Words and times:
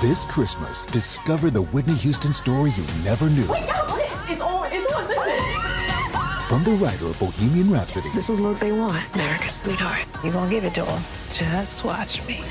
This 0.00 0.24
Christmas, 0.24 0.86
discover 0.86 1.50
the 1.50 1.62
Whitney 1.62 1.94
Houston 1.94 2.32
story 2.32 2.70
you 2.70 2.84
never 3.02 3.28
knew. 3.28 3.44
Wait, 3.48 3.66
no, 3.66 3.96
it's 4.28 4.40
on, 4.40 4.68
it's 4.70 4.92
on, 4.92 5.08
listen. 5.08 6.40
From 6.46 6.62
the 6.62 6.70
writer 6.80 7.06
of 7.06 7.18
Bohemian 7.18 7.72
Rhapsody 7.72 8.08
This 8.14 8.30
is 8.30 8.40
what 8.40 8.60
they 8.60 8.70
want, 8.70 9.02
America's 9.16 9.54
sweetheart. 9.54 10.04
You 10.22 10.30
gonna 10.30 10.48
give 10.48 10.62
it 10.62 10.74
to 10.74 10.84
them? 10.84 11.02
Just 11.30 11.84
watch 11.84 12.24
me. 12.28 12.44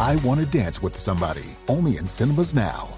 I 0.00 0.18
Want 0.24 0.40
to 0.40 0.46
Dance 0.46 0.82
with 0.82 0.98
Somebody, 0.98 1.44
only 1.68 1.98
in 1.98 2.08
cinemas 2.08 2.54
now. 2.54 2.91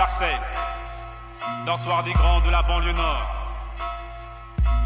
Sarcelles, 0.00 0.40
dortoir 1.66 2.02
des 2.02 2.12
grands 2.12 2.40
de 2.40 2.48
la 2.50 2.62
banlieue 2.62 2.94
nord. 2.94 3.34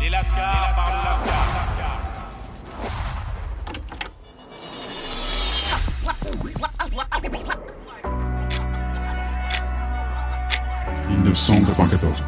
Les 0.01 0.11
Lascars 0.11 0.73
parlent 0.75 0.93
Lascar. 1.05 1.45
«1994. 11.09 12.25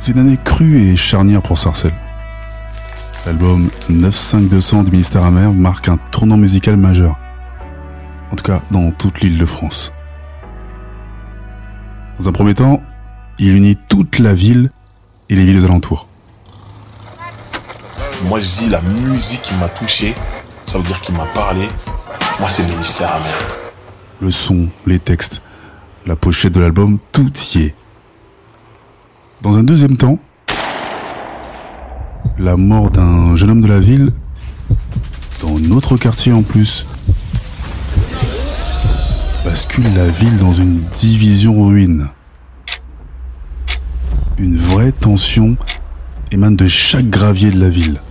C'est 0.00 0.10
une 0.10 0.18
année 0.18 0.38
crue 0.44 0.80
et 0.80 0.96
charnière 0.96 1.40
pour 1.40 1.56
Sarcelles. 1.56 1.94
L'album 3.26 3.70
95200 3.88 4.82
du 4.82 4.90
ministère 4.90 5.24
amer 5.24 5.52
marque 5.52 5.86
un 5.86 5.98
tournant 6.10 6.36
musical 6.36 6.76
majeur. 6.76 7.16
En 8.32 8.34
tout 8.34 8.42
cas, 8.42 8.60
dans 8.72 8.90
toute 8.90 9.20
l'île 9.20 9.38
de 9.38 9.46
France. 9.46 9.92
Dans 12.18 12.28
un 12.28 12.32
premier 12.32 12.54
temps, 12.54 12.82
il 13.38 13.54
unit 13.54 13.76
toute 13.88 14.18
la 14.18 14.34
ville 14.34 14.70
et 15.28 15.36
les 15.36 15.44
villes 15.44 15.64
alentours. 15.64 16.08
Moi, 18.24 18.40
je 18.40 18.46
dis 18.58 18.68
la 18.68 18.80
musique 18.80 19.42
qui 19.42 19.54
m'a 19.54 19.68
touché, 19.68 20.16
ça 20.66 20.78
veut 20.78 20.84
dire 20.84 21.00
qu'il 21.00 21.14
m'a 21.14 21.26
parlé. 21.26 21.68
Moi, 22.40 22.48
c'est 22.48 22.68
ministère. 22.68 23.20
Le 24.20 24.32
son, 24.32 24.68
les 24.84 24.98
textes, 24.98 25.42
la 26.06 26.16
pochette 26.16 26.52
de 26.52 26.60
l'album, 26.60 26.98
tout 27.12 27.32
y 27.54 27.58
est. 27.58 27.74
Dans 29.42 29.56
un 29.56 29.62
deuxième 29.62 29.96
temps, 29.96 30.18
la 32.36 32.56
mort 32.56 32.90
d'un 32.90 33.36
jeune 33.36 33.50
homme 33.50 33.60
de 33.60 33.68
la 33.68 33.78
ville, 33.78 34.12
dans 35.40 35.56
notre 35.60 35.96
quartier 35.96 36.32
en 36.32 36.42
plus, 36.42 36.84
bascule 39.48 39.94
la 39.94 40.10
ville 40.10 40.36
dans 40.36 40.52
une 40.52 40.80
division 40.92 41.64
ruine. 41.64 42.10
Une 44.36 44.54
vraie 44.54 44.92
tension 44.92 45.56
émane 46.30 46.54
de 46.54 46.66
chaque 46.66 47.08
gravier 47.08 47.50
de 47.50 47.58
la 47.58 47.70
ville. 47.70 48.02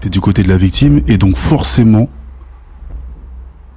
T'es 0.00 0.10
du 0.10 0.20
côté 0.20 0.42
de 0.42 0.48
la 0.50 0.58
victime 0.58 1.00
et 1.06 1.16
donc 1.16 1.38
forcément 1.38 2.10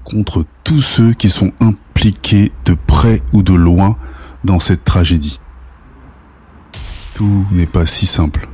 contre 0.04 0.46
tous 0.66 0.82
ceux 0.82 1.14
qui 1.14 1.30
sont 1.30 1.54
impliqués 1.62 2.52
de 2.66 2.74
près 2.74 3.22
ou 3.32 3.42
de 3.42 3.54
loin 3.54 3.96
dans 4.44 4.60
cette 4.60 4.84
tragédie. 4.84 5.40
Tout 7.14 7.46
n'est 7.52 7.68
pas 7.68 7.86
si 7.86 8.06
simple. 8.06 8.50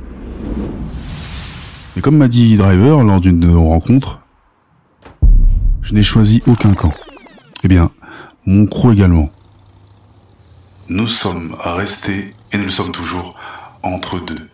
Mais 1.96 2.02
comme 2.02 2.18
m'a 2.18 2.28
dit 2.28 2.56
Driver 2.56 3.02
lors 3.02 3.20
d'une 3.20 3.40
de 3.40 3.48
nos 3.48 3.68
rencontres, 3.68 4.20
je 5.82 5.92
n'ai 5.92 6.04
choisi 6.04 6.40
aucun 6.46 6.74
camp. 6.74 6.92
Eh 7.62 7.68
bien, 7.68 7.90
mon 8.46 8.66
crew 8.66 8.92
également. 8.92 9.30
Nous 10.88 11.08
sommes 11.08 11.54
restés, 11.58 12.34
et 12.52 12.58
nous 12.58 12.64
le 12.64 12.70
sommes 12.70 12.90
toujours, 12.90 13.34
entre 13.82 14.18
deux. 14.18 14.48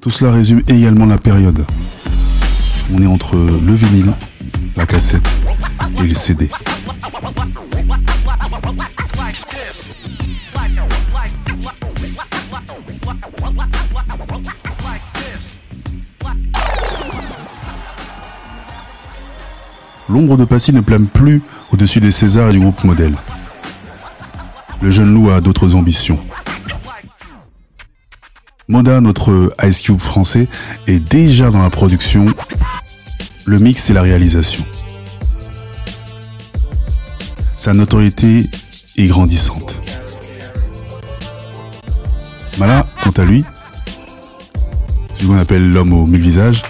Tout 0.00 0.10
cela 0.10 0.30
résume 0.32 0.62
également 0.68 1.06
la 1.06 1.18
période. 1.18 1.64
On 2.92 3.02
est 3.02 3.06
entre 3.06 3.36
le 3.36 3.74
vinyle, 3.74 4.14
la 4.76 4.86
cassette 4.86 5.28
et 5.98 6.06
le 6.06 6.14
CD. 6.14 6.50
L'ombre 20.08 20.36
de 20.36 20.44
Passy 20.44 20.72
ne 20.72 20.80
plane 20.80 21.06
plus 21.06 21.42
au-dessus 21.70 22.00
des 22.00 22.10
Césars 22.10 22.48
et 22.48 22.52
du 22.52 22.60
groupe 22.60 22.82
modèle. 22.84 23.14
Le 24.80 24.90
jeune 24.90 25.12
loup 25.12 25.30
a 25.30 25.40
d'autres 25.40 25.74
ambitions. 25.74 26.18
Moda, 28.68 29.00
notre 29.00 29.52
Ice 29.64 29.80
Cube 29.80 29.98
français, 29.98 30.48
est 30.86 31.00
déjà 31.00 31.50
dans 31.50 31.62
la 31.62 31.70
production, 31.70 32.26
le 33.46 33.58
mix 33.58 33.90
et 33.90 33.92
la 33.92 34.02
réalisation. 34.02 34.64
Sa 37.52 37.74
notoriété 37.74 38.48
est 38.96 39.06
grandissante. 39.06 39.74
Mala, 42.58 42.86
quant 43.02 43.10
à 43.10 43.24
lui, 43.24 43.44
ce 45.18 45.26
qu'on 45.26 45.38
appelle 45.38 45.70
l'homme 45.70 45.92
aux 45.92 46.06
mille 46.06 46.22
visages, 46.22 46.62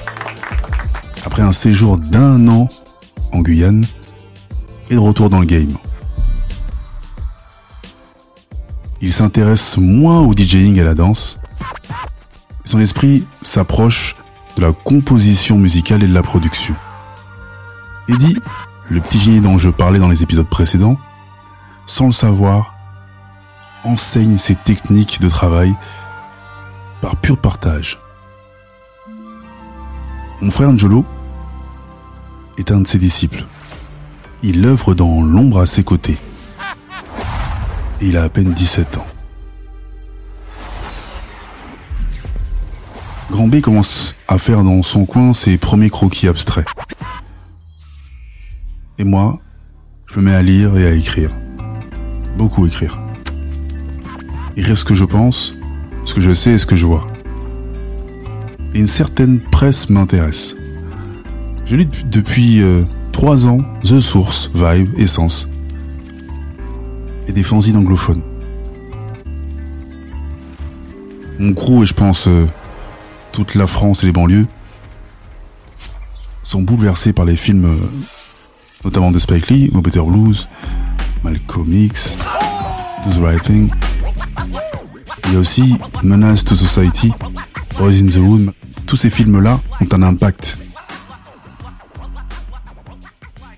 après 1.24 1.42
un 1.42 1.52
séjour 1.52 1.98
d'un 1.98 2.48
an 2.48 2.68
en 3.32 3.40
Guyane, 3.40 3.86
est 4.90 4.94
de 4.94 4.98
retour 4.98 5.28
dans 5.30 5.40
le 5.40 5.46
game. 5.46 5.76
Il 9.00 9.12
s'intéresse 9.12 9.76
moins 9.76 10.20
au 10.20 10.32
DJing 10.34 10.76
et 10.76 10.80
à 10.80 10.84
la 10.84 10.94
danse. 10.94 11.38
Son 12.64 12.80
esprit 12.80 13.26
s'approche 13.42 14.16
de 14.56 14.62
la 14.62 14.72
composition 14.72 15.56
musicale 15.56 16.02
et 16.02 16.08
de 16.08 16.14
la 16.14 16.22
production. 16.22 16.74
Eddie, 18.08 18.38
le 18.88 19.00
petit 19.00 19.18
génie 19.18 19.40
dont 19.40 19.58
je 19.58 19.70
parlais 19.70 19.98
dans 19.98 20.08
les 20.08 20.22
épisodes 20.22 20.48
précédents, 20.48 20.98
sans 21.86 22.06
le 22.06 22.12
savoir, 22.12 22.74
enseigne 23.84 24.36
ses 24.36 24.56
techniques 24.56 25.20
de 25.20 25.28
travail 25.28 25.74
par 27.00 27.16
pur 27.16 27.38
partage. 27.38 27.98
Mon 30.40 30.50
frère 30.50 30.68
Angelo 30.68 31.04
est 32.58 32.72
un 32.72 32.80
de 32.80 32.86
ses 32.86 32.98
disciples. 32.98 33.46
Il 34.42 34.64
œuvre 34.66 34.94
dans 34.94 35.22
l'ombre 35.22 35.60
à 35.60 35.66
ses 35.66 35.84
côtés. 35.84 36.18
Et 38.00 38.08
il 38.08 38.16
a 38.16 38.24
à 38.24 38.28
peine 38.28 38.52
17 38.52 38.98
ans. 38.98 39.06
Grand 43.30 43.48
B 43.48 43.60
commence 43.60 44.14
à 44.26 44.38
faire 44.38 44.62
dans 44.62 44.82
son 44.82 45.06
coin 45.06 45.32
ses 45.32 45.58
premiers 45.58 45.90
croquis 45.90 46.28
abstraits. 46.28 46.66
Et 48.98 49.04
moi, 49.04 49.38
je 50.06 50.18
me 50.18 50.24
mets 50.24 50.34
à 50.34 50.42
lire 50.42 50.76
et 50.76 50.86
à 50.86 50.92
écrire. 50.92 51.34
Beaucoup 52.36 52.66
écrire. 52.66 53.00
Écrire 54.56 54.76
ce 54.76 54.84
que 54.84 54.94
je 54.94 55.04
pense, 55.04 55.54
ce 56.04 56.14
que 56.14 56.20
je 56.20 56.32
sais 56.32 56.52
et 56.52 56.58
ce 56.58 56.66
que 56.66 56.76
je 56.76 56.86
vois. 56.86 57.06
Et 58.74 58.80
une 58.80 58.86
certaine 58.86 59.40
presse 59.40 59.88
m'intéresse. 59.88 60.56
Je 61.68 61.76
lis 61.76 61.86
depuis 62.06 62.62
euh, 62.62 62.84
trois 63.12 63.46
ans 63.46 63.60
The 63.82 64.00
Source, 64.00 64.50
Vibe, 64.54 64.88
Essence. 64.96 65.48
Et 67.26 67.32
des 67.32 67.42
fanzines 67.42 67.76
anglophones. 67.76 68.22
Mon 71.38 71.52
crew 71.52 71.82
et 71.82 71.86
je 71.86 71.92
pense 71.92 72.26
euh, 72.26 72.46
toute 73.32 73.54
la 73.54 73.66
France 73.66 74.02
et 74.02 74.06
les 74.06 74.12
banlieues 74.12 74.46
sont 76.42 76.62
bouleversés 76.62 77.12
par 77.12 77.26
les 77.26 77.36
films, 77.36 77.66
euh, 77.66 77.76
notamment 78.82 79.10
de 79.10 79.18
Spike 79.18 79.50
Lee, 79.50 79.70
No 79.74 79.82
Better 79.82 80.00
Blues, 80.00 80.48
Malcolm 81.22 81.70
X, 81.70 82.16
Do 83.04 83.10
the 83.10 83.22
Right 83.22 83.42
Thing. 83.42 83.70
Il 85.26 85.34
y 85.34 85.36
a 85.36 85.38
aussi 85.38 85.76
Menace 86.02 86.44
to 86.44 86.54
Society, 86.54 87.12
Boys 87.76 88.00
in 88.02 88.06
the 88.06 88.16
Hood. 88.16 88.52
Tous 88.86 88.96
ces 88.96 89.10
films-là 89.10 89.60
ont 89.82 89.94
un 89.94 90.02
impact. 90.02 90.56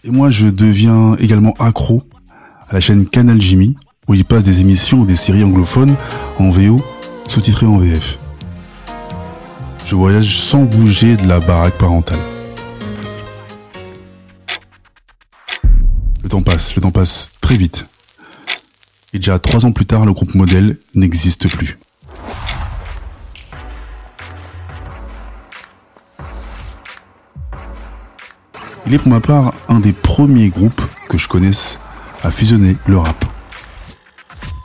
Et 0.03 0.11
moi, 0.11 0.31
je 0.31 0.49
deviens 0.49 1.15
également 1.17 1.53
accro 1.59 2.03
à 2.69 2.75
la 2.75 2.81
chaîne 2.81 3.07
Canal 3.07 3.41
Jimmy, 3.41 3.77
où 4.09 4.15
il 4.15 4.25
passe 4.25 4.45
des 4.45 4.61
émissions 4.61 5.01
ou 5.01 5.07
des 5.07 5.17
séries 5.17 5.45
anglophones 5.45 5.97
en 6.39 6.51
VO, 6.51 6.81
sous-titrées 7.27 7.67
en 7.67 7.77
VF. 7.77 8.19
Je 9.85 9.95
voyage 9.95 10.39
sans 10.39 10.65
bouger 10.65 11.17
de 11.17 11.29
la 11.29 11.41
baraque 11.41 11.77
parentale. 11.77 12.19
Le 16.23 16.29
temps 16.29 16.43
passe, 16.43 16.75
le 16.77 16.83
temps 16.83 16.93
passe 16.93 17.33
très 17.41 17.57
vite. 17.57 17.87
Et 19.13 19.19
déjà 19.19 19.39
trois 19.39 19.67
ans 19.67 19.73
plus 19.73 19.87
tard, 19.87 20.07
le 20.07 20.13
groupe 20.13 20.35
modèle 20.35 20.79
n'existe 20.95 21.49
plus. 21.49 21.79
Il 28.91 28.95
est 28.95 28.99
pour 28.99 29.13
ma 29.13 29.21
part 29.21 29.55
un 29.69 29.79
des 29.79 29.93
premiers 29.93 30.49
groupes 30.49 30.83
que 31.09 31.17
je 31.17 31.29
connaisse 31.29 31.79
à 32.25 32.33
fusionner 32.33 32.77
le 32.89 32.99
rap 32.99 33.25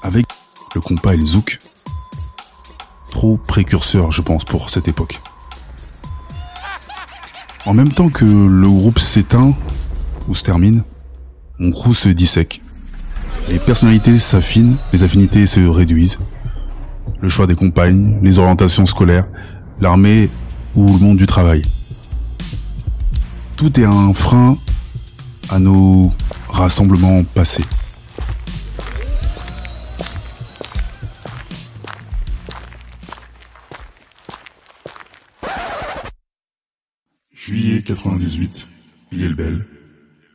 avec 0.01 0.25
le 0.73 0.81
compas 0.81 1.13
et 1.13 1.17
le 1.17 1.23
zouk. 1.23 1.59
Trop 3.11 3.37
précurseur, 3.37 4.11
je 4.11 4.23
pense, 4.23 4.43
pour 4.43 4.71
cette 4.71 4.87
époque. 4.87 5.21
En 7.67 7.75
même 7.75 7.91
temps 7.91 8.09
que 8.09 8.25
le 8.25 8.67
groupe 8.67 8.97
s'éteint 8.97 9.53
ou 10.27 10.33
se 10.33 10.41
termine, 10.41 10.83
mon 11.59 11.69
crew 11.69 11.93
se 11.93 12.09
dissèque. 12.09 12.63
Les 13.47 13.59
personnalités 13.59 14.17
s'affinent, 14.17 14.77
les 14.91 15.03
affinités 15.03 15.45
se 15.45 15.59
réduisent. 15.59 16.17
Le 17.21 17.29
choix 17.29 17.45
des 17.45 17.53
compagnes, 17.53 18.17
les 18.23 18.39
orientations 18.39 18.87
scolaires, 18.87 19.27
l'armée 19.79 20.31
ou 20.73 20.87
le 20.97 20.97
monde 20.97 21.17
du 21.17 21.27
travail. 21.27 21.61
Tout 23.57 23.79
est 23.79 23.85
un 23.85 24.13
frein 24.13 24.57
à 25.49 25.59
nos 25.59 26.11
rassemblements 26.49 27.23
passés. 27.23 27.63
Juillet 37.33 37.81
98, 37.81 38.67
Belle, 39.11 39.65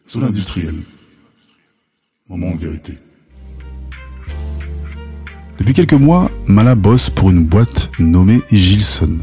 zone 0.08 0.24
industrielle. 0.24 0.82
Moment 2.28 2.52
de 2.52 2.60
vérité. 2.60 2.98
Depuis 5.58 5.74
quelques 5.74 5.92
mois, 5.92 6.30
Mala 6.48 6.74
bosse 6.74 7.10
pour 7.10 7.30
une 7.30 7.44
boîte 7.44 7.90
nommée 7.98 8.40
Gilson. 8.50 9.18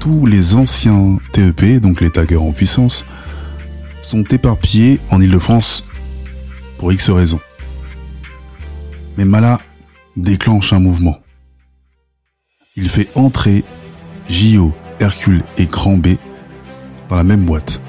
Tous 0.00 0.24
les 0.24 0.54
anciens 0.54 1.18
TEP, 1.32 1.80
donc 1.80 2.00
les 2.00 2.10
taggers 2.10 2.42
en 2.42 2.52
puissance, 2.52 3.04
sont 4.02 4.24
éparpillés 4.24 5.00
en 5.10 5.20
Ile-de-France 5.20 5.88
pour 6.78 6.92
X 6.92 7.10
raisons. 7.10 7.40
Mais 9.16 9.24
Mala 9.24 9.60
déclenche 10.16 10.72
un 10.72 10.80
mouvement. 10.80 11.18
Il 12.76 12.88
fait 12.88 13.08
entrer 13.14 13.64
JO, 14.28 14.72
Hercule 15.00 15.44
et 15.56 15.66
Grand 15.66 15.98
B 15.98 16.16
dans 17.08 17.16
la 17.16 17.24
même 17.24 17.44
boîte. 17.44 17.80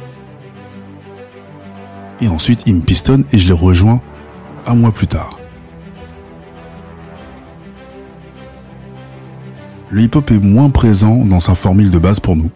Et 2.22 2.28
ensuite, 2.28 2.64
il 2.66 2.76
me 2.76 2.82
pistonne 2.82 3.26
et 3.32 3.38
je 3.38 3.48
les 3.48 3.54
rejoins 3.54 4.02
un 4.66 4.76
mois 4.76 4.92
plus 4.92 5.08
tard. 5.08 5.40
Le 9.90 10.02
hip-hop 10.02 10.32
est 10.32 10.40
moins 10.40 10.70
présent 10.70 11.26
dans 11.26 11.40
sa 11.40 11.56
formule 11.56 11.92
de 11.92 12.00
base 12.00 12.20
pour 12.20 12.36
nous. 12.36 12.50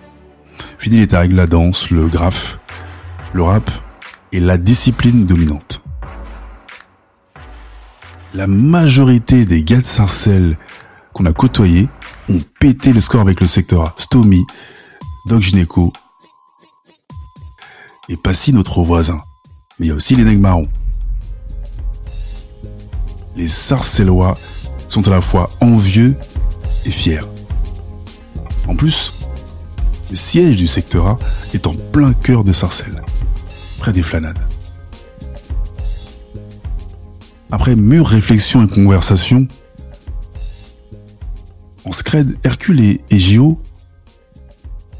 Fidèle 0.87 1.01
est 1.01 1.13
avec 1.13 1.35
la 1.35 1.47
danse, 1.47 1.89
le 1.89 2.07
graphe, 2.07 2.59
le 3.33 3.43
rap 3.43 3.69
est 4.31 4.39
la 4.39 4.57
discipline 4.57 5.25
dominante. 5.25 5.83
La 8.33 8.47
majorité 8.47 9.43
des 9.43 9.65
gars 9.65 9.79
de 9.79 9.83
Sarcelles 9.83 10.57
qu'on 11.11 11.25
a 11.25 11.33
côtoyés 11.33 11.89
ont 12.29 12.39
pété 12.61 12.93
le 12.93 13.01
score 13.01 13.19
avec 13.19 13.41
le 13.41 13.47
secteur 13.47 13.81
A. 13.81 13.95
Stomy, 13.97 14.45
Doc 15.25 15.41
Gineco 15.41 15.91
et 18.07 18.15
Passy 18.15 18.53
notre 18.53 18.81
voisin. 18.81 19.21
Mais 19.79 19.87
il 19.87 19.89
y 19.89 19.91
a 19.91 19.95
aussi 19.95 20.15
les 20.15 20.23
nègres. 20.23 20.69
Les 23.35 23.49
Sarcellois 23.49 24.37
sont 24.87 25.05
à 25.05 25.11
la 25.11 25.19
fois 25.19 25.49
envieux 25.59 26.15
et 26.85 26.91
fiers. 26.91 27.27
En 28.69 28.77
plus, 28.77 29.16
le 30.09 30.15
siège 30.15 30.57
du 30.57 30.67
secteur 30.67 31.07
A 31.07 31.19
est 31.53 31.67
en 31.67 31.73
plein 31.73 32.13
cœur 32.13 32.43
de 32.43 32.51
Sarcelles, 32.51 33.01
près 33.79 33.93
des 33.93 34.03
Flanades. 34.03 34.39
Après 37.51 37.75
mûre 37.75 38.07
réflexion 38.07 38.65
et 38.65 38.67
conversation, 38.67 39.47
en 41.85 41.91
Scred, 41.91 42.37
Hercule 42.43 42.81
et, 42.81 43.01
et 43.09 43.17
Gio 43.17 43.61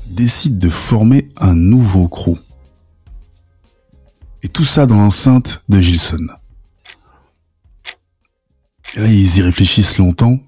décident 0.07 0.57
de 0.57 0.69
former 0.69 1.29
un 1.37 1.53
nouveau 1.53 2.07
crew. 2.07 2.37
Et 4.43 4.47
tout 4.47 4.65
ça 4.65 4.85
dans 4.85 4.95
l'enceinte 4.95 5.63
de 5.67 5.81
Gilson. 5.81 6.27
Et 8.95 8.99
là, 8.99 9.07
ils 9.07 9.37
y 9.37 9.41
réfléchissent 9.41 9.97
longtemps. 9.97 10.39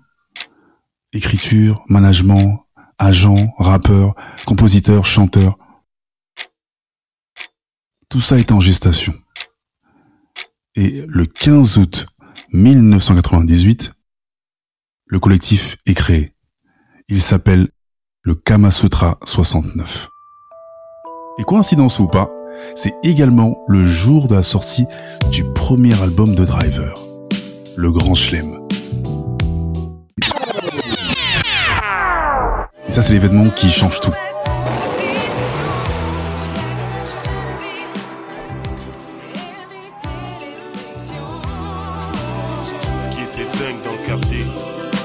Écriture, 1.12 1.84
management, 1.90 2.66
agent, 3.00 3.54
rappeur, 3.58 4.14
compositeur, 4.46 5.06
chanteur. 5.06 5.58
Tout 8.10 8.22
ça 8.22 8.38
est 8.38 8.52
en 8.52 8.60
gestation. 8.60 9.14
Et 10.76 11.06
le 11.08 11.26
15 11.26 11.78
août 11.78 12.06
1998, 12.52 13.92
le 15.06 15.20
collectif 15.20 15.78
est 15.86 15.96
créé. 15.96 16.36
Il 17.08 17.22
s'appelle 17.22 17.70
le 18.22 18.36
Kama 18.36 18.70
Sutra 18.70 19.18
69. 19.26 20.10
Et 21.40 21.44
coïncidence 21.44 22.00
ou 22.00 22.08
pas, 22.08 22.30
c'est 22.76 22.94
également 23.04 23.64
le 23.68 23.86
jour 23.86 24.28
de 24.28 24.36
la 24.36 24.44
sortie 24.44 24.86
du 25.32 25.44
premier 25.54 26.00
album 26.02 26.36
de 26.36 26.46
Driver, 26.46 27.00
Le 27.78 27.92
Grand 27.92 28.16
Chelem. 28.16 28.59
Et 32.90 32.92
ça, 32.92 33.04
c'est 33.04 33.14
l'événement 33.14 33.52
qui 33.52 33.70
change 33.70 34.00
tout. 34.00 34.12
Ce 43.04 43.10
qui 43.10 43.22
était 43.22 43.46
dingue 43.60 43.84
dans 43.86 43.92
le 43.92 44.08
quartier, 44.08 44.44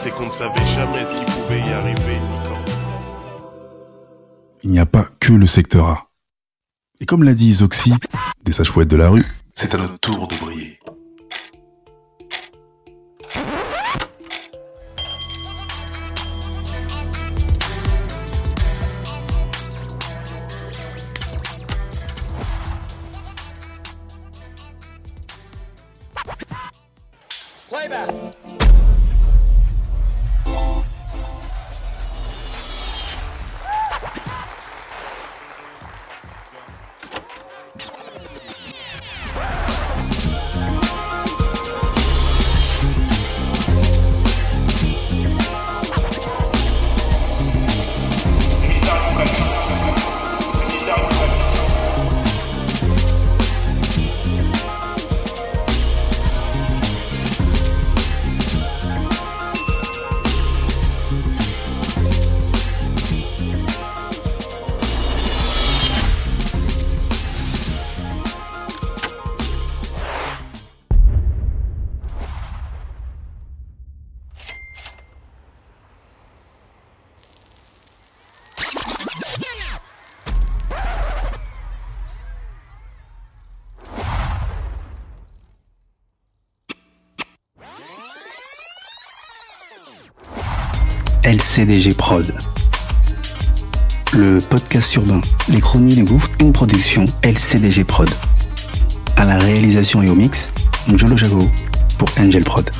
c'est 0.02 0.10
qu'on 0.12 0.24
ne 0.24 0.30
savait 0.30 0.64
jamais 0.74 1.04
ce 1.04 1.10
qui 1.10 1.24
pouvait 1.30 1.58
y 1.60 1.72
arriver 1.74 2.14
ni 2.14 2.48
quand. 2.48 2.72
Il 4.62 4.70
n'y 4.70 4.80
a 4.80 4.86
pas 4.86 5.04
que 5.20 5.34
le 5.34 5.46
secteur 5.46 5.86
A. 5.86 6.08
Et 7.00 7.04
comme 7.04 7.22
l'a 7.22 7.34
dit 7.34 7.52
Zoxy, 7.52 7.92
des 8.44 8.52
sages 8.52 8.70
fouettes 8.70 8.88
de 8.88 8.96
la 8.96 9.10
rue, 9.10 9.26
c'est 9.56 9.74
à 9.74 9.76
notre 9.76 9.98
tour 9.98 10.26
de 10.26 10.36
briller. 10.36 10.80
Labour. 27.88 28.43
LCDG 91.24 91.94
Prod. 91.94 92.34
Le 94.12 94.40
podcast 94.40 94.94
urbain, 94.96 95.22
les 95.48 95.58
chroniques 95.58 95.96
du 95.96 96.04
gouffre, 96.04 96.28
une 96.38 96.52
production 96.52 97.06
LCDG 97.22 97.82
Prod. 97.84 98.10
À 99.16 99.24
la 99.24 99.38
réalisation 99.38 100.02
et 100.02 100.10
au 100.10 100.14
mix, 100.14 100.50
Njolo 100.86 101.16
Jago 101.16 101.48
pour 101.96 102.10
Angel 102.20 102.44
Prod. 102.44 102.70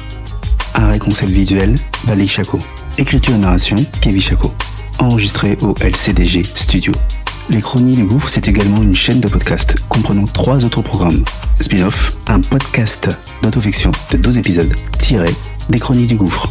Arrêt 0.75 0.99
concept 0.99 1.33
visuel, 1.33 1.75
Balik 2.07 2.31
Chaco. 2.31 2.59
Écriture 2.99 3.35
et 3.35 3.39
narration, 3.39 3.77
Kevin 4.03 4.21
Chaco. 4.21 4.53
Enregistré 4.99 5.57
au 5.63 5.75
LCDG 5.81 6.43
Studio. 6.55 6.93
Les 7.49 7.63
Chroniques 7.63 7.97
du 7.97 8.05
Gouffre, 8.05 8.29
c'est 8.29 8.47
également 8.47 8.83
une 8.83 8.95
chaîne 8.95 9.21
de 9.21 9.29
podcast 9.29 9.77
comprenant 9.89 10.27
trois 10.27 10.67
autres 10.67 10.83
programmes. 10.83 11.25
Spin-off, 11.63 12.13
un 12.27 12.41
podcast 12.41 13.09
d'autofiction 13.43 13.91
de 14.11 14.19
12 14.19 14.37
épisodes, 14.37 14.75
tiré 14.99 15.35
des 15.71 15.79
Chroniques 15.79 16.09
du 16.09 16.17
Gouffre. 16.17 16.51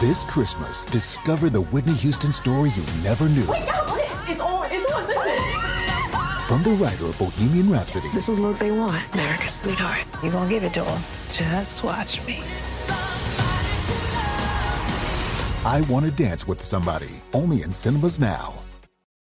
This 0.00 0.24
Christmas, 0.24 0.86
discover 0.86 1.50
the 1.50 1.60
Whitney 1.60 1.92
Houston 1.92 2.32
story 2.32 2.70
you 2.70 2.82
never 3.02 3.28
knew. 3.28 3.42
It's 3.42 4.40
on. 4.40 4.66
It's 4.72 4.90
on. 4.90 5.06
Listen. 5.06 6.46
From 6.46 6.62
the 6.62 6.70
writer 6.82 7.04
of 7.04 7.18
Bohemian 7.18 7.70
Rhapsody 7.70 8.08
This 8.14 8.30
is 8.30 8.40
what 8.40 8.58
they 8.58 8.70
want, 8.70 9.02
America's 9.12 9.52
sweetheart. 9.52 10.02
You're 10.22 10.32
gonna 10.32 10.48
give 10.48 10.64
it 10.64 10.72
to 10.72 10.84
them. 10.84 11.02
Just 11.28 11.84
watch 11.84 12.24
me. 12.24 12.42
I 15.66 15.84
Want 15.90 16.06
to 16.06 16.10
Dance 16.10 16.48
with 16.48 16.64
Somebody, 16.64 17.20
only 17.34 17.60
in 17.60 17.70
cinemas 17.70 18.18
now. 18.18 18.59